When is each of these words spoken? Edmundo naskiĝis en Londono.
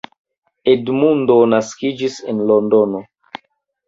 Edmundo 0.71 1.35
naskiĝis 1.51 2.15
en 2.33 2.41
Londono. 2.53 3.03